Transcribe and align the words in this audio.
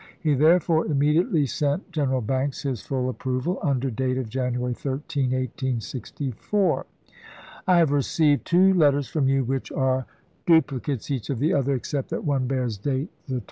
He, 0.19 0.33
therefore, 0.33 0.87
immediately 0.87 1.45
sent 1.45 1.91
Greneral 1.91 2.25
Banks 2.25 2.63
his 2.63 2.81
full 2.81 3.07
approval, 3.07 3.59
under 3.61 3.91
date 3.91 4.17
of 4.17 4.29
January 4.29 4.73
13, 4.73 5.25
1864. 5.25 6.85
I 7.67 7.77
have 7.77 7.91
received 7.91 8.43
two 8.45 8.73
letters 8.73 9.07
from 9.07 9.27
you 9.29 9.43
which 9.43 9.71
are 9.71 10.07
dupli 10.47 10.81
cates 10.81 11.11
each 11.11 11.29
of 11.29 11.37
the 11.37 11.53
other, 11.53 11.75
except 11.75 12.09
that 12.09 12.25
one 12.25 12.47
bears 12.47 12.77
date 12.79 13.13
the 13.27 13.35
1863. 13.37 13.39